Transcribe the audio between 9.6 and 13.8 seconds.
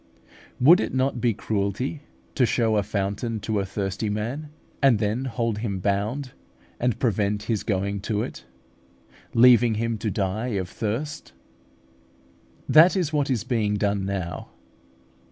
him to die of thirst? That is what is being